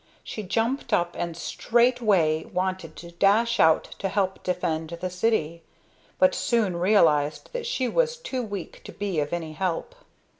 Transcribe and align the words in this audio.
She 0.23 0.41
jumped 0.41 0.93
up 0.93 1.13
and 1.15 1.37
straightway 1.37 2.43
wanted 2.45 2.95
to 2.95 3.11
dash 3.11 3.59
out 3.59 3.83
to 3.99 4.09
help 4.09 4.41
defend 4.41 4.89
the 4.99 5.11
city, 5.11 5.61
but 6.17 6.33
soon 6.33 6.75
realized 6.77 7.51
that 7.53 7.67
she 7.67 7.87
was 7.87 8.17
too 8.17 8.41
weak 8.41 8.83
to 8.85 8.91
be 8.91 9.19
of 9.19 9.31
any 9.31 9.53
help. 9.53 9.93